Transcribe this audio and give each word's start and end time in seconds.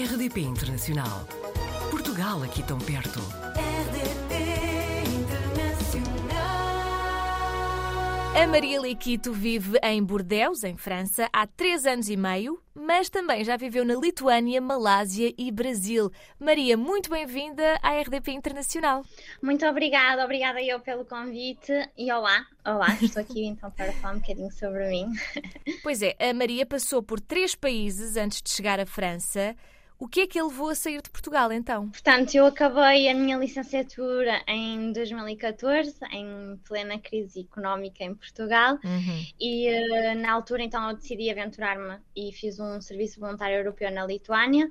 RDP 0.00 0.40
Internacional. 0.40 1.28
Portugal 1.90 2.42
aqui 2.42 2.62
tão 2.62 2.78
perto. 2.78 3.20
RDP 3.54 4.34
Internacional. 5.14 6.40
A 8.34 8.46
Maria 8.46 8.80
Liquito 8.80 9.30
vive 9.30 9.78
em 9.82 10.02
Bordeaux, 10.02 10.64
em 10.64 10.74
França, 10.74 11.28
há 11.30 11.46
três 11.46 11.84
anos 11.84 12.08
e 12.08 12.16
meio, 12.16 12.58
mas 12.74 13.10
também 13.10 13.44
já 13.44 13.58
viveu 13.58 13.84
na 13.84 13.94
Lituânia, 13.94 14.58
Malásia 14.58 15.34
e 15.36 15.52
Brasil. 15.52 16.10
Maria, 16.38 16.78
muito 16.78 17.10
bem-vinda 17.10 17.78
à 17.82 18.00
RDP 18.00 18.32
Internacional. 18.32 19.04
Muito 19.42 19.66
obrigada, 19.66 20.24
obrigada 20.24 20.62
eu 20.62 20.80
pelo 20.80 21.04
convite 21.04 21.72
e 21.98 22.10
olá, 22.10 22.46
olá, 22.64 22.96
estou 23.02 23.20
aqui 23.20 23.44
então 23.52 23.70
para 23.72 23.92
falar 23.92 24.14
um 24.14 24.20
bocadinho 24.20 24.50
sobre 24.50 24.88
mim. 24.88 25.08
Pois 25.82 26.00
é, 26.00 26.16
a 26.18 26.32
Maria 26.32 26.64
passou 26.64 27.02
por 27.02 27.20
três 27.20 27.54
países 27.54 28.16
antes 28.16 28.40
de 28.40 28.48
chegar 28.48 28.80
à 28.80 28.86
França. 28.86 29.54
O 30.00 30.08
que 30.08 30.22
é 30.22 30.26
que 30.26 30.38
a 30.38 30.44
levou 30.44 30.68
a 30.70 30.74
sair 30.74 31.00
de 31.02 31.10
Portugal 31.10 31.52
então? 31.52 31.90
Portanto, 31.90 32.34
eu 32.34 32.46
acabei 32.46 33.08
a 33.08 33.14
minha 33.14 33.36
licenciatura 33.36 34.42
em 34.46 34.92
2014, 34.92 35.94
em 36.12 36.56
plena 36.66 36.98
crise 36.98 37.40
económica 37.40 38.04
em 38.04 38.14
Portugal, 38.14 38.78
Uhum. 38.84 39.26
e 39.38 39.66
eh, 39.68 40.14
na 40.14 40.32
altura 40.32 40.62
então 40.62 40.88
eu 40.88 40.96
decidi 40.96 41.28
aventurar-me 41.30 41.98
e 42.16 42.32
fiz 42.32 42.58
um 42.60 42.80
serviço 42.80 43.20
voluntário 43.20 43.56
europeu 43.56 43.90
na 43.90 44.06
Lituânia, 44.06 44.70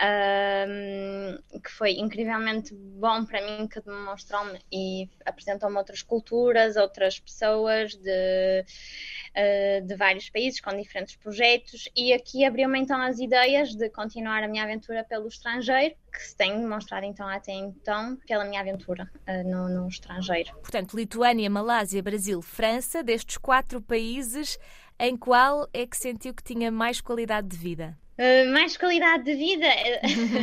ahm, 0.00 1.38
que 1.62 1.70
foi 1.70 1.92
incrivelmente 1.92 2.74
bom 2.74 3.24
para 3.24 3.40
mim, 3.46 3.66
que 3.68 3.80
demonstrou-me 3.80 4.58
e 4.72 5.08
apresentou-me 5.24 5.76
outras 5.78 6.02
culturas, 6.02 6.76
outras 6.76 7.18
pessoas 7.20 7.94
de, 7.94 8.64
de 9.86 9.94
vários 9.96 10.30
países 10.30 10.60
com 10.60 10.74
diferentes 10.76 11.16
projetos, 11.16 11.88
e 11.94 12.12
aqui 12.12 12.44
abriu-me 12.44 12.78
então 12.78 13.00
as 13.00 13.18
ideias 13.18 13.74
de 13.74 13.90
continuar 13.90 14.42
a 14.42 14.48
minha 14.48 14.64
aventura 14.64 15.04
pelo 15.04 15.28
estrangeiro, 15.28 15.94
que 16.12 16.22
se 16.22 16.36
tem 16.36 16.58
demonstrado 16.58 17.04
então 17.04 17.28
até 17.28 17.52
então 17.52 18.16
pela 18.26 18.44
minha 18.44 18.60
aventura 18.60 19.10
eh, 19.26 19.42
no, 19.42 19.68
no 19.68 19.88
estrangeiro. 19.88 20.52
Portanto, 20.54 20.96
Lituânia, 20.96 21.50
Malásia, 21.50 22.02
Brasil, 22.02 22.40
França, 22.40 23.02
destes 23.02 23.36
quatro 23.36 23.82
países, 23.82 24.58
em 24.98 25.16
qual 25.16 25.68
é 25.72 25.86
que 25.86 25.96
sentiu 25.96 26.32
que 26.32 26.42
tinha 26.42 26.70
mais 26.70 27.00
qualidade 27.00 27.48
de 27.48 27.56
vida? 27.56 27.96
Uh, 28.18 28.50
mais 28.50 28.76
qualidade 28.78 29.24
de 29.24 29.34
vida 29.34 29.66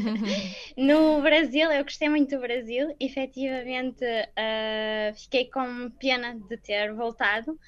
no 0.78 1.22
Brasil, 1.22 1.72
eu 1.72 1.84
gostei 1.84 2.08
muito 2.08 2.36
do 2.36 2.40
Brasil, 2.40 2.96
efetivamente 3.00 4.06
uh, 4.06 5.16
fiquei 5.16 5.50
com 5.50 5.90
pena 6.00 6.36
de 6.36 6.58
ter 6.58 6.94
voltado. 6.94 7.60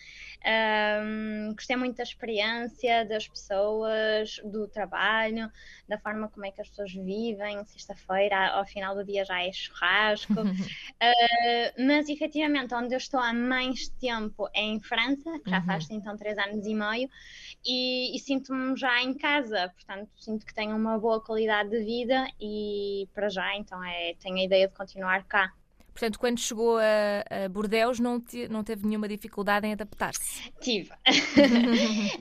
Um, 0.45 1.53
gostei 1.55 1.75
muito 1.75 1.97
da 1.97 2.03
experiência, 2.03 3.03
das 3.05 3.27
pessoas, 3.27 4.39
do 4.43 4.67
trabalho, 4.67 5.51
da 5.89 5.97
forma 5.97 6.29
como 6.29 6.45
é 6.45 6.51
que 6.51 6.61
as 6.61 6.69
pessoas 6.69 6.93
vivem. 6.93 7.65
Sexta-feira, 7.65 8.49
ao 8.49 8.65
final 8.65 8.93
do 8.93 9.03
dia, 9.03 9.25
já 9.25 9.43
é 9.43 9.51
churrasco. 9.51 10.33
Uh, 10.33 10.45
mas 11.87 12.07
efetivamente, 12.09 12.75
onde 12.75 12.93
eu 12.93 12.99
estou 12.99 13.19
há 13.19 13.33
mais 13.33 13.89
tempo 13.99 14.47
é 14.53 14.61
em 14.61 14.79
França, 14.79 15.39
que 15.39 15.49
já 15.49 15.63
faz 15.63 15.89
então 15.89 16.15
três 16.15 16.37
anos 16.37 16.65
e 16.67 16.75
meio, 16.75 17.09
e, 17.65 18.15
e 18.15 18.19
sinto-me 18.19 18.77
já 18.77 19.01
em 19.01 19.15
casa, 19.15 19.73
portanto, 19.75 19.94
sinto 20.17 20.45
que 20.45 20.53
tenho 20.53 20.75
uma 20.75 20.97
boa 20.97 21.21
qualidade 21.21 21.69
de 21.69 21.83
vida 21.83 22.27
e 22.39 23.07
para 23.13 23.29
já, 23.29 23.55
então, 23.55 23.83
é, 23.83 24.15
tenho 24.19 24.37
a 24.37 24.43
ideia 24.43 24.67
de 24.67 24.73
continuar 24.73 25.23
cá. 25.25 25.53
Portanto, 25.95 26.19
quando 26.19 26.37
chegou 26.39 26.77
a, 26.77 27.45
a 27.45 27.47
Bordeaux, 27.47 28.01
não, 28.01 28.19
te- 28.19 28.49
não 28.49 28.65
teve 28.65 28.85
nenhuma 28.85 29.07
dificuldade 29.07 29.65
em 29.65 29.71
adaptar-se. 29.71 30.51
Tive. 30.59 30.89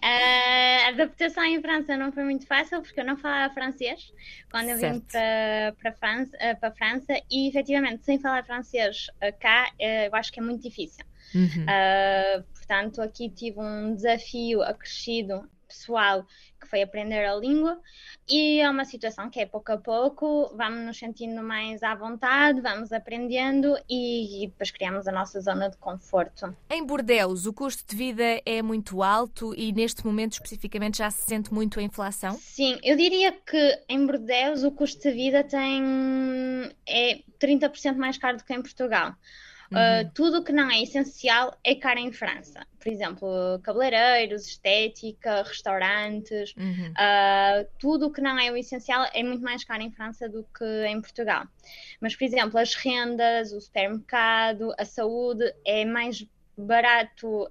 a 0.00 0.86
adaptação 0.94 1.42
em 1.44 1.60
França 1.60 1.96
não 1.96 2.12
foi 2.12 2.22
muito 2.22 2.46
fácil 2.46 2.80
porque 2.82 3.00
eu 3.00 3.04
não 3.04 3.16
falava 3.16 3.52
francês 3.52 4.12
quando 4.48 4.68
eu 4.68 4.76
vim 4.76 4.80
Certo. 4.80 5.06
para, 5.10 5.74
para, 5.82 5.92
França, 5.92 6.36
eh, 6.38 6.54
para 6.54 6.68
a 6.68 6.72
França 6.72 7.14
e 7.28 7.48
efetivamente 7.48 8.04
sem 8.04 8.20
falar 8.20 8.44
francês 8.44 9.08
eh, 9.20 9.32
cá 9.32 9.68
eh, 9.80 10.06
eu 10.06 10.14
acho 10.14 10.30
que 10.32 10.38
é 10.38 10.42
muito 10.42 10.62
difícil. 10.62 11.04
Uhum. 11.34 11.64
Uh, 11.64 12.44
portanto, 12.52 13.02
aqui 13.02 13.28
tive 13.28 13.58
um 13.58 13.92
desafio 13.94 14.62
acrescido 14.62 15.48
pessoal 15.74 16.24
que 16.60 16.68
foi 16.68 16.82
aprender 16.82 17.24
a 17.24 17.34
língua 17.34 17.78
e 18.28 18.60
é 18.60 18.70
uma 18.70 18.84
situação 18.84 19.28
que 19.28 19.40
é 19.40 19.46
pouco 19.46 19.72
a 19.72 19.76
pouco, 19.76 20.50
vamos 20.56 20.86
nos 20.86 20.98
sentindo 20.98 21.42
mais 21.42 21.82
à 21.82 21.94
vontade, 21.94 22.60
vamos 22.60 22.92
aprendendo 22.92 23.76
e, 23.88 24.44
e 24.44 24.46
depois 24.46 24.70
criamos 24.70 25.06
a 25.06 25.12
nossa 25.12 25.40
zona 25.40 25.68
de 25.68 25.76
conforto. 25.76 26.56
Em 26.70 26.84
Bordeaux, 26.84 27.46
o 27.46 27.52
custo 27.52 27.84
de 27.86 27.96
vida 27.96 28.40
é 28.46 28.62
muito 28.62 29.02
alto 29.02 29.54
e 29.54 29.72
neste 29.72 30.06
momento 30.06 30.32
especificamente 30.32 30.98
já 30.98 31.10
se 31.10 31.26
sente 31.26 31.52
muito 31.52 31.78
a 31.78 31.82
inflação? 31.82 32.32
Sim, 32.38 32.78
eu 32.82 32.96
diria 32.96 33.32
que 33.32 33.82
em 33.88 34.06
Bordeaux 34.06 34.64
o 34.64 34.70
custo 34.70 35.02
de 35.02 35.14
vida 35.14 35.44
tem 35.44 35.82
é 36.86 37.20
30% 37.38 37.96
mais 37.96 38.16
caro 38.16 38.38
do 38.38 38.44
que 38.44 38.54
em 38.54 38.62
Portugal. 38.62 39.14
Uh, 39.74 40.10
tudo 40.14 40.38
o 40.38 40.44
que 40.44 40.52
não 40.52 40.70
é 40.70 40.80
essencial 40.82 41.56
é 41.64 41.74
caro 41.74 41.98
em 42.00 42.12
França. 42.12 42.66
Por 42.78 42.88
exemplo, 42.92 43.28
cabeleireiros, 43.62 44.46
estética, 44.46 45.42
restaurantes, 45.42 46.54
Uhum. 46.56 46.90
uh, 46.92 47.66
tudo 47.78 48.06
o 48.06 48.12
que 48.12 48.20
não 48.20 48.38
é 48.38 48.50
o 48.52 48.56
essencial 48.56 49.06
é 49.12 49.22
muito 49.22 49.42
mais 49.42 49.64
caro 49.64 49.82
em 49.82 49.90
França 49.90 50.28
do 50.28 50.44
que 50.56 50.64
em 50.86 51.00
Portugal. 51.00 51.44
Mas, 52.00 52.14
por 52.14 52.24
exemplo, 52.24 52.58
as 52.58 52.74
rendas, 52.74 53.52
o 53.52 53.60
supermercado, 53.60 54.72
a 54.78 54.84
saúde 54.84 55.44
é 55.64 55.84
mais 55.84 56.24
barato 56.56 57.46
uh, 57.46 57.48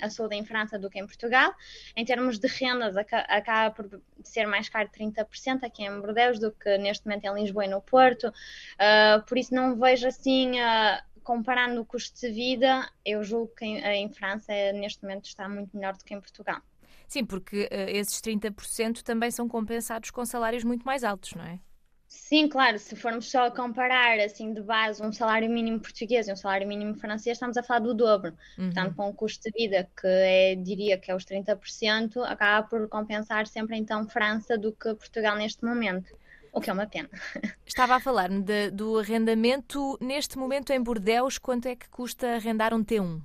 a 0.00 0.08
saúde 0.08 0.34
em 0.36 0.44
França 0.46 0.78
do 0.78 0.88
que 0.88 0.98
em 0.98 1.06
Portugal. 1.06 1.52
Em 1.94 2.04
termos 2.06 2.38
de 2.38 2.48
rendas, 2.48 2.96
aca- 2.96 3.26
acaba 3.28 3.70
por 3.74 4.00
ser 4.22 4.46
mais 4.46 4.66
caro 4.68 4.88
30% 4.88 5.62
aqui 5.64 5.84
em 5.84 6.00
Bordeaux 6.00 6.38
do 6.38 6.50
que 6.50 6.78
neste 6.78 7.04
momento 7.06 7.26
em 7.26 7.34
Lisboa 7.34 7.66
e 7.66 7.68
no 7.68 7.82
Porto. 7.82 8.28
Uh, 8.28 9.22
por 9.26 9.36
isso 9.36 9.54
não 9.54 9.76
vejo 9.78 10.08
assim, 10.08 10.52
uh, 10.52 11.02
comparando 11.24 11.80
o 11.80 11.84
custo 11.84 12.20
de 12.20 12.30
vida, 12.30 12.88
eu 13.04 13.24
julgo 13.24 13.52
que 13.56 13.64
em, 13.64 13.78
em 13.78 14.12
França 14.12 14.52
neste 14.72 15.02
momento 15.02 15.24
está 15.24 15.48
muito 15.48 15.76
melhor 15.76 15.96
do 15.96 16.04
que 16.04 16.14
em 16.14 16.20
Portugal. 16.20 16.60
Sim, 17.08 17.24
porque 17.24 17.68
eh, 17.70 17.96
esses 17.96 18.20
30% 18.20 19.02
também 19.02 19.30
são 19.30 19.48
compensados 19.48 20.10
com 20.10 20.24
salários 20.24 20.64
muito 20.64 20.84
mais 20.84 21.02
altos, 21.04 21.34
não 21.34 21.44
é? 21.44 21.58
Sim, 22.06 22.48
claro, 22.48 22.78
se 22.78 22.94
formos 22.94 23.28
só 23.28 23.46
a 23.46 23.50
comparar 23.50 24.20
assim 24.20 24.52
de 24.54 24.62
base 24.62 25.02
um 25.02 25.12
salário 25.12 25.50
mínimo 25.50 25.80
português 25.80 26.28
e 26.28 26.32
um 26.32 26.36
salário 26.36 26.66
mínimo 26.66 26.94
francês, 26.94 27.36
estamos 27.36 27.56
a 27.56 27.62
falar 27.62 27.80
do 27.80 27.92
dobro. 27.92 28.32
Portanto, 28.56 28.94
com 28.94 29.08
um 29.08 29.12
custo 29.12 29.50
de 29.50 29.50
vida 29.50 29.90
que 30.00 30.06
é, 30.06 30.54
diria 30.54 30.96
que 30.96 31.10
é 31.10 31.14
os 31.14 31.24
30%, 31.24 32.22
acaba 32.24 32.66
por 32.68 32.88
compensar 32.88 33.46
sempre 33.48 33.76
então 33.76 34.08
França 34.08 34.56
do 34.56 34.72
que 34.72 34.94
Portugal 34.94 35.36
neste 35.36 35.64
momento. 35.64 36.16
O 36.54 36.60
que 36.60 36.70
é 36.70 36.72
uma 36.72 36.86
pena. 36.86 37.10
Estava 37.66 37.96
a 37.96 38.00
falar-me 38.00 38.42
do 38.70 38.98
arrendamento. 38.98 39.98
Neste 40.00 40.38
momento 40.38 40.70
em 40.70 40.80
Bordeaux, 40.80 41.36
quanto 41.38 41.66
é 41.66 41.74
que 41.74 41.88
custa 41.88 42.36
arrendar 42.36 42.72
um 42.72 42.84
T1? 42.84 43.20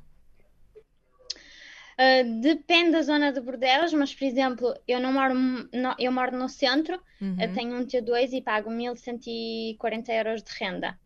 Uh, 1.99 2.41
depende 2.41 2.91
da 2.91 3.01
zona 3.01 3.31
de 3.31 3.41
Bordeaux, 3.41 3.93
mas 3.93 4.15
por 4.15 4.25
exemplo, 4.25 4.73
eu 4.87 4.99
não 5.01 5.11
moro, 5.11 5.33
no, 5.35 5.95
eu 5.99 6.11
moro 6.11 6.35
no 6.37 6.47
centro, 6.47 6.99
Uhum. 7.21 7.35
eu 7.39 7.53
tenho 7.53 7.75
um 7.75 7.85
T2 7.85 8.31
e 8.31 8.41
pago 8.41 8.71
1140 8.71 10.13
euros 10.13 10.41
de 10.41 10.51
renda. 10.57 10.97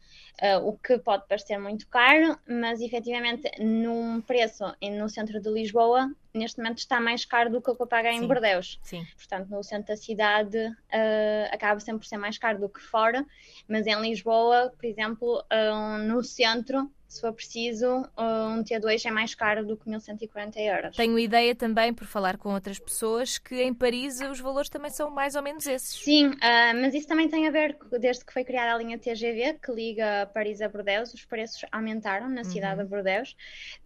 Uh, 0.42 0.68
o 0.68 0.78
que 0.78 0.98
pode 0.98 1.28
parecer 1.28 1.58
muito 1.58 1.88
caro, 1.88 2.38
mas 2.48 2.82
efetivamente 2.82 3.50
num 3.60 4.20
preço 4.20 4.64
no 4.82 5.08
centro 5.08 5.40
de 5.40 5.50
Lisboa, 5.50 6.12
neste 6.34 6.58
momento 6.58 6.80
está 6.80 7.00
mais 7.00 7.24
caro 7.24 7.52
do 7.52 7.62
que 7.62 7.70
o 7.70 7.76
que 7.76 7.82
eu 7.82 7.88
pago 7.88 8.08
em 8.08 8.20
Sim. 8.20 8.28
Bordeaux. 8.28 8.80
Sim. 8.84 9.06
Portanto, 9.16 9.50
no 9.50 9.64
centro 9.64 9.88
da 9.88 9.96
cidade 9.96 10.58
uh, 10.58 11.48
acaba 11.52 11.80
sempre 11.80 12.00
por 12.00 12.08
ser 12.08 12.18
mais 12.18 12.38
caro 12.38 12.60
do 12.60 12.68
que 12.68 12.82
fora, 12.82 13.26
mas 13.68 13.86
em 13.86 14.00
Lisboa, 14.02 14.74
por 14.76 14.86
exemplo, 14.86 15.44
uh, 15.52 15.98
no 16.00 16.24
centro, 16.24 16.92
se 17.14 17.22
for 17.22 17.32
preciso, 17.34 17.88
uh, 18.18 18.50
um 18.50 18.64
T2 18.64 19.06
é 19.06 19.12
mais 19.12 19.36
caro 19.36 19.66
do 19.66 19.78
que 19.78 19.88
1140 19.90 20.60
euros. 20.60 20.96
Tenho 20.96 21.18
ideia 21.20 21.54
também, 21.56 21.94
por 21.94 22.06
falar 22.08 22.38
com 22.38 22.54
outras 22.54 22.80
pessoas, 22.80 23.38
que 23.38 23.62
em 23.62 23.74
Paris 23.74 24.20
os 24.22 24.40
valores 24.40 24.70
também 24.70 24.90
são 24.92 25.10
mais 25.10 25.36
ou 25.36 25.42
menos 25.42 25.66
esses. 25.68 26.04
Sim, 26.04 26.32
ah, 26.42 26.74
mas 26.76 26.94
isso 26.94 27.08
também 27.08 27.30
tem 27.30 27.48
a 27.48 27.52
ver, 27.52 27.76
com- 27.78 27.98
desde 28.00 28.26
que 28.26 28.34
foi 28.34 28.44
criada 28.44 28.74
a 28.74 28.78
linha 28.78 28.98
TGV, 28.98 29.60
que 29.64 29.72
liga 29.72 30.30
Paris 30.34 30.62
a 30.62 30.68
Bordeaux, 30.70 31.14
os 31.14 31.24
preços 31.26 31.64
aumentaram 31.72 32.28
na 32.30 32.44
cidade 32.44 32.82
de 32.84 32.88
Bordeaux. 32.90 33.36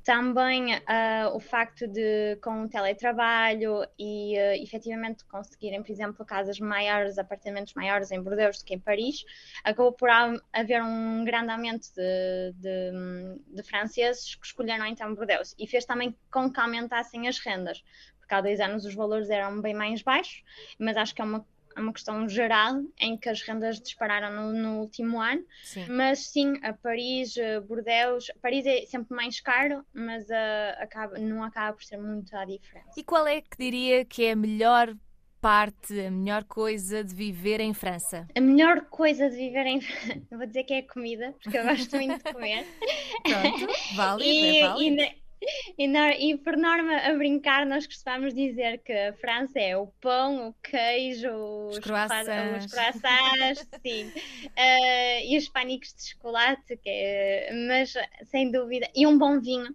Também 0.03 0.73
ah, 0.87 1.31
o 1.33 1.39
facto 1.39 1.85
de, 1.87 2.37
com 2.41 2.63
o 2.63 2.69
teletrabalho 2.69 3.85
e 3.99 4.37
ah, 4.37 4.57
efetivamente 4.57 5.25
conseguirem, 5.25 5.83
por 5.83 5.91
exemplo, 5.91 6.25
casas 6.25 6.59
maiores, 6.59 7.17
apartamentos 7.17 7.73
maiores 7.73 8.09
em 8.11 8.21
Bordeaux 8.21 8.57
do 8.59 8.65
que 8.65 8.73
em 8.75 8.79
Paris, 8.79 9.25
acabou 9.63 9.91
por 9.91 10.09
ha- 10.09 10.39
haver 10.53 10.81
um 10.81 11.25
grande 11.25 11.51
aumento 11.51 11.87
de, 11.95 12.53
de- 12.55 12.91
de 13.47 13.63
franceses 13.63 14.35
que 14.35 14.45
escolheram 14.45 14.85
então 14.85 15.13
Bordeaux 15.13 15.55
e 15.57 15.67
fez 15.67 15.85
também 15.85 16.15
com 16.31 16.51
que 16.51 16.59
aumentassem 16.59 17.27
as 17.27 17.39
rendas, 17.39 17.83
porque 18.19 18.33
há 18.33 18.41
dois 18.41 18.59
anos 18.59 18.85
os 18.85 18.93
valores 18.93 19.29
eram 19.29 19.61
bem 19.61 19.73
mais 19.73 20.01
baixos, 20.01 20.43
mas 20.79 20.97
acho 20.97 21.15
que 21.15 21.21
é 21.21 21.25
uma 21.25 21.45
é 21.77 21.79
uma 21.79 21.93
questão 21.93 22.27
geral 22.27 22.81
em 22.99 23.15
que 23.15 23.29
as 23.29 23.41
rendas 23.43 23.79
dispararam 23.79 24.31
no, 24.31 24.51
no 24.51 24.79
último 24.79 25.21
ano, 25.21 25.45
Sim. 25.63 25.85
mas 25.87 26.27
sim, 26.27 26.59
a 26.63 26.73
Paris, 26.73 27.37
a 27.37 27.61
Bordeaux, 27.61 28.31
Paris 28.41 28.65
é 28.65 28.83
sempre 28.87 29.15
mais 29.15 29.39
caro, 29.39 29.85
mas 29.93 30.29
ah, 30.31 30.75
acaba, 30.79 31.19
não 31.19 31.43
acaba 31.43 31.73
por 31.73 31.83
ser 31.83 31.97
muito 31.97 32.35
a 32.35 32.45
diferença. 32.45 32.89
E 32.97 33.03
qual 33.03 33.27
é 33.27 33.41
que 33.41 33.55
diria 33.59 34.03
que 34.03 34.25
é 34.25 34.31
a 34.31 34.35
melhor 34.35 34.95
parte, 35.41 35.99
a 35.99 36.11
melhor 36.11 36.43
coisa 36.43 37.03
de 37.03 37.13
viver 37.13 37.59
em 37.59 37.73
França? 37.73 38.27
A 38.35 38.41
melhor 38.41 38.81
coisa 38.89 39.29
de 39.29 39.35
viver 39.35 39.65
em 39.65 39.81
França, 39.81 40.21
vou 40.31 40.45
dizer 40.45 40.63
que 40.63 40.73
é 40.73 40.77
a 40.79 40.87
comida, 40.87 41.33
porque 41.43 41.57
eu 41.57 41.63
gosto 41.63 41.95
muito 41.95 42.17
de 42.23 42.33
comer. 42.33 42.65
Pronto, 43.23 43.67
válido, 43.95 44.29
e, 44.29 44.57
é 44.57 44.67
válido. 44.67 45.01
e, 45.01 45.27
e, 45.77 45.87
na- 45.87 46.15
e 46.17 46.35
por 46.37 46.57
norma, 46.57 46.97
a 46.97 47.13
brincar, 47.13 47.65
nós 47.65 47.85
costumamos 47.85 48.33
dizer 48.33 48.79
que 48.79 48.91
a 48.91 49.13
França 49.13 49.59
é 49.59 49.77
o 49.77 49.87
pão, 50.01 50.49
o 50.49 50.53
queijo, 50.63 51.29
os, 51.69 51.79
croissants. 51.79 52.65
os 52.65 52.71
croissants, 52.71 53.67
sim, 53.85 54.11
eh, 54.55 55.25
e 55.27 55.37
os 55.37 55.47
pânicos 55.49 55.93
de 55.93 56.09
chocolate, 56.09 56.75
que 56.77 56.89
é- 56.89 57.49
mas 57.67 57.93
sem 58.31 58.51
dúvida, 58.51 58.89
e 58.95 59.05
um 59.05 59.17
bom 59.17 59.39
vinho, 59.39 59.73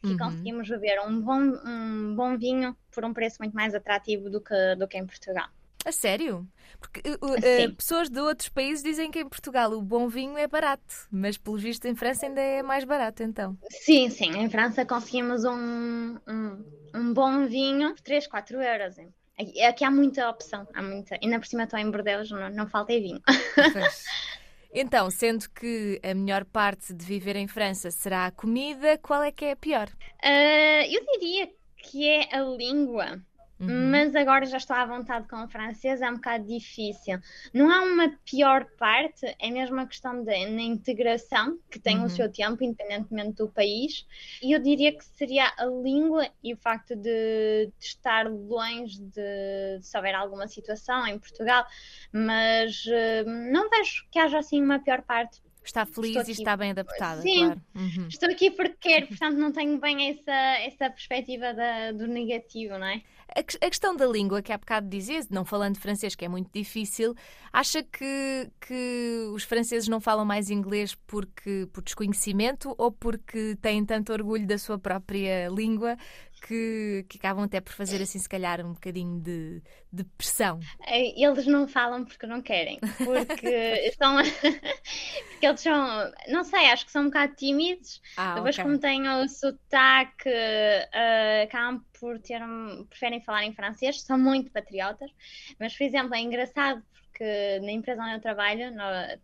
que 0.00 0.08
Uhum. 0.08 0.18
conseguimos 0.18 0.68
beber 0.68 1.00
um 1.00 1.20
bom, 1.20 1.40
um 1.64 2.14
bom 2.14 2.36
vinho 2.36 2.76
por 2.90 3.04
um 3.04 3.12
preço 3.12 3.36
muito 3.40 3.54
mais 3.54 3.74
atrativo 3.74 4.30
do 4.30 4.40
que, 4.40 4.74
do 4.76 4.86
que 4.88 4.98
em 4.98 5.06
Portugal. 5.06 5.48
A 5.84 5.92
sério? 5.92 6.44
Porque 6.80 7.00
uh, 7.08 7.74
pessoas 7.76 8.10
de 8.10 8.18
outros 8.18 8.48
países 8.48 8.82
dizem 8.82 9.08
que 9.08 9.20
em 9.20 9.28
Portugal 9.28 9.70
o 9.72 9.80
bom 9.80 10.08
vinho 10.08 10.36
é 10.36 10.48
barato, 10.48 11.06
mas 11.12 11.38
pelo 11.38 11.56
visto 11.56 11.86
em 11.86 11.94
França 11.94 12.26
ainda 12.26 12.40
é 12.40 12.60
mais 12.60 12.82
barato 12.82 13.22
então. 13.22 13.56
Sim, 13.70 14.10
sim, 14.10 14.36
em 14.36 14.50
França 14.50 14.84
conseguimos 14.84 15.44
um, 15.44 16.16
um, 16.26 16.64
um 16.92 17.14
bom 17.14 17.46
vinho 17.46 17.94
por 17.94 18.00
3, 18.02 18.26
4 18.26 18.60
euros. 18.60 18.96
Aqui, 19.38 19.62
aqui 19.62 19.84
há 19.84 19.90
muita 19.90 20.28
opção, 20.28 20.66
há 20.74 20.82
muita. 20.82 21.16
Ainda 21.22 21.38
por 21.38 21.46
cima 21.46 21.62
estou 21.62 21.78
em 21.78 21.90
Bordeaux, 21.90 22.30
não, 22.30 22.50
não 22.50 22.66
falta 22.66 22.92
é 22.92 22.98
vinho. 22.98 23.20
Então, 24.78 25.10
sendo 25.10 25.48
que 25.48 25.98
a 26.02 26.12
melhor 26.12 26.44
parte 26.44 26.92
de 26.92 27.02
viver 27.02 27.34
em 27.34 27.48
França 27.48 27.90
será 27.90 28.26
a 28.26 28.30
comida, 28.30 28.98
qual 28.98 29.22
é 29.22 29.32
que 29.32 29.46
é 29.46 29.52
a 29.52 29.56
pior? 29.56 29.88
Ah, 30.22 30.86
eu 30.86 31.02
diria 31.14 31.50
que 31.78 32.06
é 32.06 32.28
a 32.30 32.42
língua, 32.42 33.18
Uhum. 33.58 33.90
mas 33.90 34.14
agora 34.14 34.44
já 34.44 34.58
estou 34.58 34.76
à 34.76 34.84
vontade 34.84 35.26
com 35.28 35.42
o 35.42 35.48
francês, 35.48 36.02
é 36.02 36.10
um 36.10 36.14
bocado 36.16 36.44
difícil. 36.46 37.18
Não 37.54 37.70
há 37.70 37.82
uma 37.82 38.10
pior 38.24 38.66
parte, 38.76 39.24
é 39.40 39.50
mesmo 39.50 39.80
a 39.80 39.86
questão 39.86 40.22
da 40.22 40.36
integração, 40.36 41.58
que 41.70 41.78
tem 41.80 42.00
Uhum. 42.00 42.04
o 42.04 42.08
seu 42.08 42.30
tempo, 42.30 42.62
independentemente 42.62 43.36
do 43.36 43.48
país. 43.50 44.06
E 44.42 44.52
eu 44.52 44.60
diria 44.60 44.92
que 44.96 45.04
seria 45.04 45.52
a 45.56 45.64
língua 45.64 46.28
e 46.42 46.52
o 46.52 46.56
facto 46.56 46.94
de, 46.94 47.72
de 47.78 47.84
estar 47.84 48.28
longe 48.30 49.00
de, 49.00 49.80
se 49.80 49.96
houver 49.96 50.14
alguma 50.14 50.46
situação 50.48 51.06
em 51.06 51.18
Portugal, 51.18 51.64
mas 52.12 52.84
eh, 52.88 53.24
não 53.24 53.68
vejo 53.70 54.06
que 54.10 54.18
haja 54.18 54.38
assim 54.38 54.62
uma 54.62 54.78
pior 54.78 55.02
parte. 55.02 55.40
Está 55.66 55.84
feliz 55.84 56.28
e 56.28 56.32
está 56.32 56.56
bem 56.56 56.70
adaptada, 56.70 57.20
Sim. 57.22 57.38
claro. 57.46 57.60
Uhum. 57.74 58.06
Estou 58.08 58.30
aqui 58.30 58.50
porque 58.52 58.76
quero, 58.80 59.08
portanto 59.08 59.36
não 59.36 59.52
tenho 59.52 59.78
bem 59.80 60.10
essa, 60.10 60.32
essa 60.32 60.88
perspectiva 60.90 61.52
da- 61.52 61.92
do 61.92 62.06
negativo, 62.06 62.78
não 62.78 62.86
é? 62.86 63.02
A, 63.34 63.40
a 63.40 63.42
questão 63.68 63.96
da 63.96 64.06
língua, 64.06 64.40
que 64.40 64.52
há 64.52 64.56
bocado 64.58 64.88
dizia, 64.88 65.18
não 65.30 65.44
falando 65.44 65.78
francês, 65.78 66.14
que 66.14 66.24
é 66.24 66.28
muito 66.28 66.48
difícil, 66.52 67.14
acha 67.52 67.82
que, 67.82 68.48
que 68.60 69.28
os 69.34 69.42
franceses 69.42 69.88
não 69.88 70.00
falam 70.00 70.24
mais 70.24 70.48
inglês 70.48 70.94
porque, 71.06 71.68
por 71.72 71.82
desconhecimento 71.82 72.72
ou 72.78 72.92
porque 72.92 73.56
têm 73.60 73.84
tanto 73.84 74.12
orgulho 74.12 74.46
da 74.46 74.56
sua 74.58 74.78
própria 74.78 75.48
língua 75.48 75.96
que, 76.40 77.04
que 77.08 77.18
acabam 77.18 77.44
até 77.44 77.60
por 77.60 77.72
fazer 77.72 78.00
assim, 78.02 78.18
se 78.18 78.28
calhar, 78.28 78.64
um 78.64 78.72
bocadinho 78.74 79.20
de, 79.20 79.62
de 79.92 80.04
pressão? 80.04 80.66
Eh, 80.86 81.12
Eles 81.22 81.46
não 81.46 81.66
falam 81.68 82.04
porque 82.04 82.26
não 82.26 82.42
querem, 82.42 82.84
porque 83.02 83.92
são, 83.98 84.16
porque 85.28 85.46
eles 85.46 85.60
são, 85.60 86.12
não 86.28 86.44
sei, 86.44 86.66
acho 86.70 86.86
que 86.86 86.92
são 86.92 87.02
um 87.02 87.06
bocado 87.06 87.34
tímidos. 87.36 88.00
Ah, 88.16 88.44
Depois, 88.44 88.58
ok. 88.58 88.58
como 88.58 88.78
têm 88.78 89.08
o 89.08 89.28
sotaque, 89.28 90.28
eh, 90.28 91.42
acabam 91.44 91.84
por 91.98 92.18
ter, 92.20 92.42
um- 92.42 92.84
preferem 92.86 93.20
falar 93.22 93.44
em 93.44 93.54
francês, 93.54 94.02
são 94.02 94.18
muito 94.18 94.50
patriotas. 94.50 95.10
Mas, 95.58 95.76
por 95.76 95.84
exemplo, 95.84 96.14
é 96.14 96.20
engraçado 96.20 96.82
porque 97.16 97.60
na 97.60 97.72
empresa 97.72 98.02
onde 98.02 98.14
eu 98.14 98.20
trabalho 98.20 98.64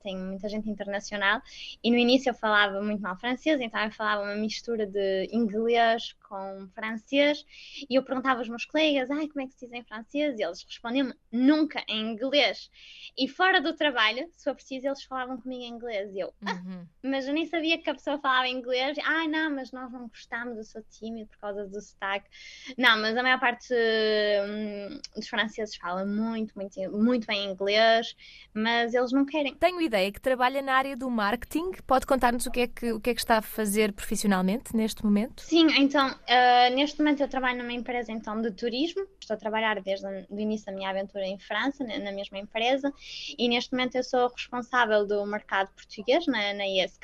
tem 0.03 0.17
muita 0.17 0.49
gente 0.49 0.69
internacional 0.69 1.43
e 1.85 1.91
no 1.91 1.99
início 1.99 2.31
eu 2.31 2.35
falava 2.35 2.81
muito 2.81 3.03
mal 3.03 3.19
francês, 3.19 3.61
então 3.61 3.81
eu 3.83 3.91
falava 3.93 4.23
uma 4.23 4.35
mistura 4.35 4.87
de 4.87 5.29
inglês 5.31 6.15
com 6.29 6.69
francês 6.75 7.45
e 7.89 7.95
eu 7.95 8.03
perguntava 8.03 8.41
aos 8.41 8.49
meus 8.49 8.65
colegas, 8.65 9.11
ai, 9.11 9.29
como 9.29 9.43
é 9.43 9.47
que 9.47 9.55
se 9.55 9.67
diz 9.67 9.73
em 9.73 9.85
francês? 9.85 10.39
E 10.39 10.43
eles 10.43 10.63
respondiam-me 10.65 11.15
nunca 11.31 11.85
em 11.89 12.13
inglês. 12.13 12.71
E 13.17 13.29
fora 13.29 13.61
do 13.61 13.75
trabalho, 13.75 14.27
se 14.33 14.45
for 14.45 14.55
preciso, 14.55 14.87
eles 14.87 15.05
falavam 15.05 15.37
comigo 15.41 15.63
em 15.63 15.69
inglês. 15.69 16.15
E 16.15 16.21
eu, 16.21 16.33
Uhum. 16.43 16.87
mas 17.03 17.27
eu 17.27 17.35
nem 17.35 17.45
sabia 17.47 17.79
que 17.79 17.91
a 17.91 17.95
pessoa 17.95 18.19
falava 18.19 18.49
inglês. 18.49 18.97
Ai, 19.05 19.29
não, 19.29 19.51
mas 19.55 19.71
nós 19.73 19.93
não 19.93 20.09
gostamos, 20.09 20.57
eu 20.57 20.65
sou 20.65 20.83
tímido 20.91 21.29
por 21.31 21.39
causa 21.39 21.67
do 21.67 21.81
sotaque. 21.81 22.29
Não, 22.79 22.99
mas 23.01 23.17
a 23.17 23.23
maior 23.23 23.41
parte 23.41 23.75
hum, 23.75 25.01
dos 25.15 25.29
franceses 25.29 25.77
fala 25.77 26.05
muito, 26.05 26.55
muito, 26.55 26.81
muito 26.93 27.27
bem 27.27 27.51
inglês, 27.51 27.82
mas 28.55 28.95
eles 28.95 29.13
não 29.13 29.25
querem. 29.25 29.55
Tenho 29.55 29.81
ideia 29.81 30.11
que 30.13 30.21
trabalha 30.21 30.61
na 30.61 30.75
área 30.75 30.97
do 30.97 31.11
marketing. 31.11 31.73
Pode 31.87 32.07
contar-nos 32.07 32.47
o 32.47 32.51
que, 32.51 32.61
é 32.61 32.67
que, 32.67 32.93
o 32.93 33.01
que 33.01 33.11
é 33.11 33.15
que 33.15 33.21
está 33.21 33.39
a 33.39 33.43
fazer 33.43 33.93
profissionalmente 33.93 34.77
neste 34.77 35.05
momento? 35.05 35.43
Sim, 35.43 35.69
então, 35.79 36.15
ah, 36.29 36.71
neste 36.71 36.99
momento 36.99 37.23
eu 37.23 37.29
trabalho 37.29 37.59
numa 37.59 37.73
empresa 37.73 38.13
então 38.13 38.41
de 38.41 38.51
turismo. 38.51 39.07
Estou 39.21 39.35
a 39.35 39.39
trabalhar 39.39 39.81
desde 39.81 40.07
o 40.29 40.39
início 40.39 40.67
da 40.67 40.73
minha 40.73 40.91
aventura 40.91 41.25
em 41.27 41.39
França, 41.39 41.85
na, 41.85 41.99
na 41.99 42.13
mesma 42.13 42.39
empresa, 42.39 42.93
e 43.39 43.49
neste 43.49 43.73
momento 43.73 43.97
eu 43.97 44.03
sou 44.03 44.29
responsável 44.29 45.07
do 45.07 45.25
mercado 45.27 45.71
português 45.75 46.27
na, 46.27 46.53
na 46.55 46.67
ISK 46.67 47.03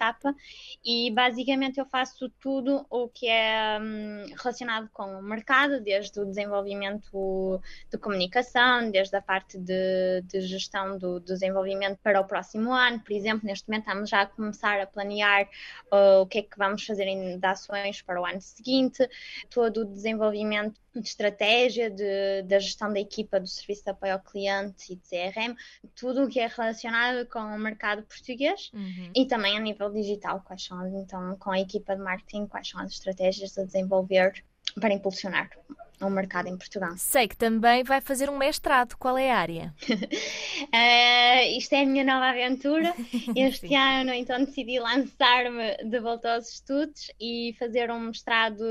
e 0.85 1.11
basicamente 1.13 1.79
eu 1.79 1.87
faço 1.87 2.31
tudo 2.41 2.85
o 2.91 3.09
que 3.09 3.29
é 3.29 3.79
hum, 3.81 4.27
relacionado 4.37 4.89
com 4.93 5.05
o 5.19 5.23
mercado, 5.23 5.81
desde 5.81 6.21
o 6.21 6.27
desenvolvimento 6.27 7.61
de 7.91 7.99
comunicação, 7.99 8.91
desde 8.91 9.17
a 9.17 9.23
parte 9.23 9.59
de, 9.59 10.23
de 10.23 10.41
gestão 10.43 10.68
do 10.99 11.21
desenvolvimento 11.21 11.99
para 12.03 12.21
o 12.21 12.25
próximo 12.25 12.73
ano. 12.73 13.01
Por 13.01 13.13
exemplo, 13.13 13.47
neste 13.47 13.69
momento 13.69 13.87
estamos 13.87 14.11
já 14.11 14.23
a 14.23 14.27
começar 14.27 14.81
a 14.81 14.87
planear 14.87 15.49
uh, 15.93 16.23
o 16.23 16.27
que 16.27 16.39
é 16.39 16.43
que 16.43 16.59
vamos 16.59 16.85
fazer 16.85 17.05
em, 17.05 17.39
de 17.39 17.47
ações 17.47 18.03
para 18.03 18.21
o 18.21 18.25
ano 18.27 18.41
seguinte, 18.41 19.09
todo 19.51 19.83
o 19.83 19.85
desenvolvimento 19.85 20.81
de 20.95 21.07
estratégia, 21.09 21.91
de, 21.91 22.43
da 22.43 22.59
gestão 22.59 22.93
da 22.93 22.99
equipa 22.99 23.39
do 23.39 23.47
serviço 23.47 23.85
de 23.85 23.91
apoio 23.91 24.15
ao 24.15 24.21
cliente 24.21 24.93
e 24.93 24.97
de 24.97 25.03
CRM, 25.03 25.55
tudo 25.95 26.25
o 26.25 26.29
que 26.29 26.41
é 26.41 26.47
relacionado 26.47 27.27
com 27.29 27.39
o 27.39 27.59
mercado 27.59 28.03
português 28.03 28.71
Uhum. 28.73 29.11
e 29.15 29.27
também 29.27 29.57
a 29.57 29.61
nível 29.61 29.91
digital, 29.91 30.41
quais 30.45 30.65
são, 30.65 30.87
então, 31.01 31.37
com 31.37 31.51
a 31.51 31.61
equipa 31.61 31.97
de 31.97 32.03
marketing, 32.03 32.47
quais 32.47 32.69
são 32.69 32.81
as 32.81 32.93
estratégias 32.93 33.57
a 33.59 33.65
desenvolver 33.65 34.45
para 34.81 34.93
impulsionar 34.93 35.51
o 36.07 36.11
mercado 36.11 36.49
em 36.49 36.57
Portugal. 36.57 36.95
Sei 36.99 37.29
que 37.29 37.37
também 37.37 37.83
vai 37.85 38.01
fazer 38.01 38.31
um 38.31 38.37
mestrado. 38.37 38.97
Qual 38.97 39.17
é 39.17 39.31
a 39.31 39.39
área? 39.39 39.75
Eh, 40.73 41.57
isto 41.57 41.73
é 41.75 41.83
a 41.83 41.87
minha 41.87 42.05
nova 42.05 42.27
aventura. 42.27 42.95
Este 43.37 43.75
ano, 43.75 44.13
então, 44.13 44.45
decidi 44.45 44.79
lançar-me 44.79 45.77
de 45.85 46.01
volta 46.01 46.35
aos 46.35 46.49
estudos 46.49 47.11
e 47.21 47.55
fazer 47.59 47.91
um 47.91 48.01
mestrado, 48.01 48.63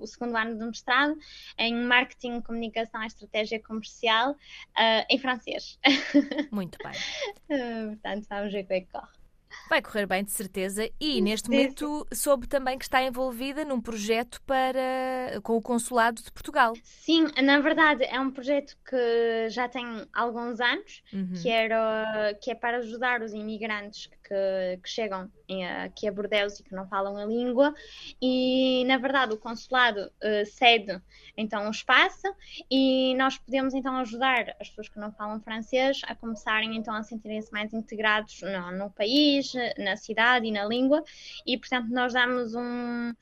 o 0.00 0.06
segundo 0.06 0.36
ano 0.36 0.58
do 0.58 0.66
mestrado, 0.66 1.16
em 1.58 1.74
Marketing, 1.74 2.40
Comunicação 2.40 3.02
e 3.02 3.06
Estratégia 3.06 3.60
Comercial, 3.60 4.36
eh, 4.76 5.06
em 5.10 5.18
francês. 5.18 5.78
Muito 6.52 6.78
bem. 6.82 6.92
Eh, 7.48 7.86
portanto, 7.86 8.26
vamos 8.28 8.52
ver 8.52 8.64
como 8.64 8.74
é 8.74 8.80
que 8.80 8.92
corre. 8.92 9.23
Vai 9.68 9.82
correr 9.82 10.06
bem, 10.06 10.22
de 10.22 10.30
certeza. 10.30 10.88
E 11.00 11.20
neste 11.20 11.50
momento 11.50 12.06
soube 12.12 12.46
também 12.46 12.78
que 12.78 12.84
está 12.84 13.02
envolvida 13.02 13.64
num 13.64 13.80
projeto 13.80 14.40
para 14.42 15.40
com 15.42 15.56
o 15.56 15.62
Consulado 15.62 16.22
de 16.22 16.30
Portugal. 16.30 16.74
Sim, 16.82 17.28
na 17.42 17.58
verdade, 17.60 18.04
é 18.04 18.20
um 18.20 18.30
projeto 18.30 18.76
que 18.88 19.48
já 19.48 19.68
tem 19.68 19.86
alguns 20.12 20.60
anos. 20.60 21.02
Uhum. 21.12 21.32
que, 21.40 21.48
era, 21.48 22.36
que 22.40 22.50
é 22.50 22.54
para 22.54 22.78
ajudar 22.78 23.22
os 23.22 23.32
imigrantes 23.32 24.08
que, 24.22 24.23
que 24.26 24.88
chegam 24.88 25.30
em- 25.48 25.66
aqui 25.66 26.08
a 26.08 26.12
Bordeaux 26.12 26.58
e 26.58 26.62
que 26.64 26.74
não 26.74 26.88
falam 26.88 27.16
a 27.16 27.24
língua. 27.24 27.74
E, 28.20 28.84
na 28.86 28.96
verdade, 28.98 29.34
o 29.34 29.38
consulado 29.38 30.10
eh, 30.20 30.44
cede 30.44 31.00
então 31.36 31.66
um 31.66 31.70
espaço 31.70 32.26
e 32.70 33.14
nós 33.16 33.36
podemos 33.38 33.74
então 33.74 33.96
ajudar 33.98 34.54
as 34.60 34.68
pessoas 34.68 34.88
que 34.88 34.98
não 34.98 35.12
falam 35.12 35.40
francês 35.40 36.00
a 36.06 36.14
começarem 36.14 36.76
então 36.76 36.94
a 36.94 37.02
sentirem-se 37.02 37.52
mais 37.52 37.72
integrados 37.72 38.40
no, 38.42 38.72
no 38.78 38.90
país, 38.90 39.52
na 39.78 39.96
cidade 39.96 40.46
e 40.46 40.52
na 40.52 40.64
língua. 40.64 41.02
E, 41.46 41.58
portanto, 41.58 41.88
nós 41.90 42.12
damos 42.12 42.54
um. 42.54 43.12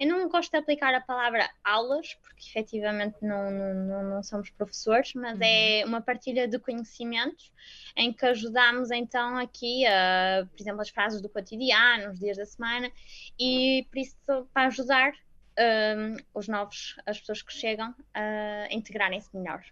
Eu 0.00 0.08
não 0.08 0.28
gosto 0.30 0.50
de 0.50 0.56
aplicar 0.58 0.94
a 0.94 1.00
palavra 1.00 1.50
aulas, 1.62 2.14
porque 2.22 2.48
efetivamente 2.48 3.18
não, 3.22 3.50
não, 3.50 4.02
não, 4.04 4.22
somos 4.22 4.50
professores, 4.50 5.12
mas 5.14 5.38
Uhum. 5.38 5.42
é 5.42 5.84
uma 5.86 6.00
partilha 6.00 6.48
de 6.48 6.58
conhecimentos 6.58 7.52
em 7.96 8.12
que 8.12 8.24
ajudamos 8.26 8.90
então 8.90 9.36
aqui, 9.38 9.86
a, 9.86 10.46
por 10.50 10.60
exemplo, 10.62 10.80
as 10.80 10.88
frases 10.90 11.20
do 11.20 11.28
cotidiano, 11.28 12.12
os 12.12 12.18
dias 12.18 12.38
da 12.38 12.46
semana, 12.46 12.90
e 13.38 13.86
por 13.90 13.98
isso 13.98 14.16
para 14.54 14.68
ajudar 14.68 15.12
hum, 15.58 16.16
os 16.34 16.48
novos, 16.48 16.96
as 17.06 17.20
pessoas 17.20 17.42
que 17.42 17.52
chegam 17.52 17.94
a 18.14 18.68
integrarem-se 18.72 19.28
melhor. 19.36 19.62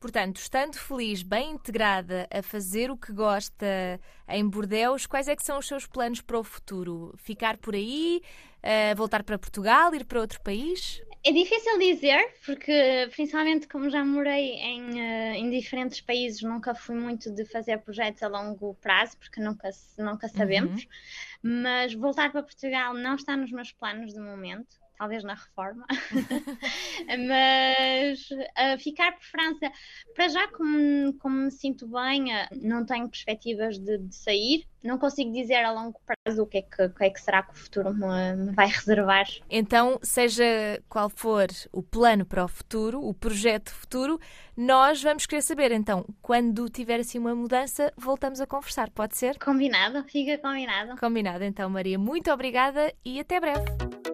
Portanto, 0.00 0.38
estando 0.38 0.76
feliz, 0.76 1.22
bem 1.22 1.52
integrada 1.52 2.26
a 2.28 2.42
fazer 2.42 2.90
o 2.90 2.96
que 2.96 3.12
gosta 3.12 4.00
em 4.28 4.48
Bordeus, 4.48 5.06
quais 5.06 5.28
é 5.28 5.36
que 5.36 5.44
são 5.44 5.58
os 5.58 5.66
seus 5.66 5.86
planos 5.86 6.20
para 6.20 6.38
o 6.38 6.42
futuro? 6.42 7.14
Ficar 7.18 7.56
por 7.58 7.74
aí, 7.74 8.20
eh, 8.62 8.94
voltar 8.94 9.22
para 9.22 9.38
Portugal, 9.38 9.94
ir 9.94 10.04
para 10.04 10.20
outro 10.20 10.40
país? 10.40 11.02
É 11.24 11.30
difícil 11.30 11.78
dizer, 11.78 12.20
porque 12.44 13.08
principalmente 13.12 13.68
como 13.68 13.88
já 13.88 14.04
morei 14.04 14.54
em, 14.54 14.82
uh, 14.90 15.34
em 15.34 15.50
diferentes 15.50 16.00
países, 16.00 16.42
nunca 16.42 16.74
fui 16.74 16.96
muito 16.96 17.30
de 17.30 17.44
fazer 17.44 17.78
projetos 17.78 18.24
a 18.24 18.28
longo 18.28 18.74
prazo, 18.74 19.16
porque 19.18 19.40
nunca, 19.40 19.70
nunca 19.98 20.28
sabemos. 20.28 20.82
Uhum. 20.82 21.62
Mas 21.62 21.94
voltar 21.94 22.32
para 22.32 22.42
Portugal 22.42 22.92
não 22.94 23.14
está 23.14 23.36
nos 23.36 23.52
meus 23.52 23.70
planos 23.70 24.12
de 24.12 24.18
momento 24.18 24.82
talvez 25.02 25.24
na 25.24 25.34
reforma, 25.34 25.84
mas 27.28 28.30
uh, 28.30 28.78
ficar 28.78 29.10
por 29.10 29.24
França, 29.24 29.72
para 30.14 30.28
já 30.28 30.46
como, 30.46 31.12
como 31.14 31.36
me 31.38 31.50
sinto 31.50 31.88
bem, 31.88 32.32
uh, 32.32 32.48
não 32.62 32.86
tenho 32.86 33.08
perspectivas 33.08 33.80
de, 33.80 33.98
de, 33.98 34.14
sair, 34.14 34.64
não 34.80 34.98
consigo 34.98 35.32
dizer 35.32 35.64
a 35.64 35.72
longo 35.72 36.00
prazo 36.06 36.42
o 36.42 36.46
que 36.46 36.58
é 36.58 36.62
que, 36.62 36.88
que, 36.88 37.04
é 37.04 37.10
que 37.10 37.20
será 37.20 37.42
que 37.42 37.52
o 37.52 37.56
futuro 37.56 37.92
me, 37.92 38.36
me 38.36 38.52
vai 38.52 38.68
reservar. 38.68 39.26
Então, 39.50 39.98
seja 40.02 40.80
qual 40.88 41.08
for 41.08 41.48
o 41.72 41.82
plano 41.82 42.24
para 42.24 42.44
o 42.44 42.48
futuro, 42.48 43.04
o 43.04 43.12
projeto 43.12 43.72
futuro, 43.72 44.20
nós 44.56 45.02
vamos 45.02 45.26
querer 45.26 45.42
saber. 45.42 45.72
Então, 45.72 46.06
quando 46.20 46.68
tiver 46.68 47.00
assim 47.00 47.18
uma 47.18 47.34
mudança, 47.34 47.92
voltamos 47.96 48.40
a 48.40 48.46
conversar, 48.46 48.88
pode 48.90 49.16
ser? 49.16 49.36
Combinado, 49.40 50.04
fica 50.04 50.38
combinado. 50.38 50.96
Combinado, 50.96 51.42
então, 51.42 51.68
Maria. 51.68 51.98
Muito 51.98 52.30
obrigada 52.30 52.92
e 53.04 53.18
até 53.18 53.40
breve. 53.40 53.91